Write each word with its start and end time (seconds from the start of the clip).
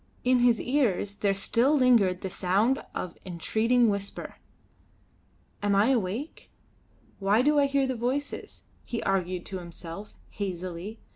In 0.23 0.39
his 0.39 0.59
ears 0.59 1.13
there 1.13 1.35
still 1.35 1.75
lingered 1.77 2.21
the 2.21 2.29
sound 2.31 2.81
of 2.95 3.15
entreating 3.23 3.87
whisper. 3.87 4.37
"Am 5.61 5.75
I 5.75 5.89
awake? 5.89 6.49
Why 7.19 7.43
do 7.43 7.59
I 7.59 7.67
hear 7.67 7.85
the 7.85 7.93
voices?" 7.95 8.63
he 8.83 9.03
argued 9.03 9.45
to 9.45 9.59
himself, 9.59 10.15
hazily. 10.31 10.99